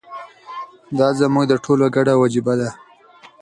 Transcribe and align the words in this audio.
دا 0.97 1.07
زموږ 1.19 1.45
د 1.49 1.53
ټولو 1.65 1.85
ګډه 1.95 2.13
وجیبه 2.21 2.53
ده. 2.59 2.69